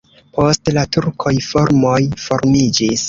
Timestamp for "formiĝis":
2.25-2.99